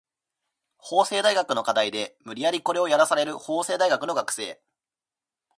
[0.79, 4.59] 法政大学の課題で無理やりコレをやらされる法政大学の学生